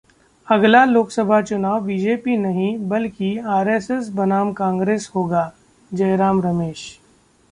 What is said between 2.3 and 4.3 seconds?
नहीं, बल्कि आरएसएस